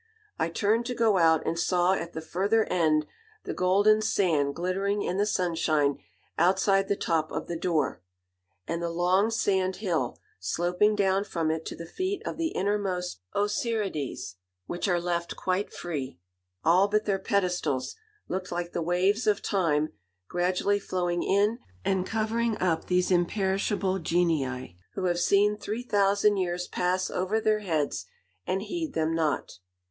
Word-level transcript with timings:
I 0.39 0.49
turned 0.49 0.87
to 0.87 0.95
go 0.95 1.19
out, 1.19 1.45
and 1.45 1.59
saw 1.59 1.93
at 1.93 2.13
the 2.13 2.21
further 2.21 2.63
end 2.73 3.05
the 3.43 3.53
golden 3.53 4.01
sand 4.01 4.55
glittering 4.55 5.03
in 5.03 5.17
the 5.17 5.27
sunshine 5.27 5.99
outside 6.39 6.87
the 6.87 6.95
top 6.95 7.31
of 7.31 7.45
the 7.45 7.55
door; 7.55 8.01
and 8.67 8.81
the 8.81 8.89
long 8.89 9.29
sand 9.29 9.75
hill, 9.75 10.17
sloping 10.39 10.95
down 10.95 11.23
from 11.23 11.51
it 11.51 11.67
to 11.67 11.75
the 11.75 11.85
feet 11.85 12.23
of 12.25 12.37
the 12.37 12.47
innermost 12.47 13.21
Osirides, 13.35 14.37
which 14.65 14.87
are 14.87 14.99
left 14.99 15.35
quite 15.35 15.71
free, 15.71 16.17
all 16.65 16.87
but 16.87 17.05
their 17.05 17.19
pedestals, 17.19 17.95
looked 18.27 18.51
like 18.51 18.71
the 18.71 18.81
waves 18.81 19.27
of 19.27 19.43
time, 19.43 19.89
gradually 20.27 20.79
flowing 20.79 21.21
in 21.21 21.59
and 21.85 22.07
covering 22.07 22.57
up 22.57 22.87
these 22.87 23.11
imperishable 23.11 23.99
genii, 23.99 24.75
who 24.95 25.05
have 25.05 25.19
seen 25.19 25.55
three 25.55 25.83
thousand 25.83 26.37
years 26.37 26.67
pass 26.67 27.11
over 27.11 27.39
their 27.39 27.59
heads 27.59 28.07
and 28.47 28.63
heed 28.63 28.93
them 28.95 29.13
not. 29.13 29.59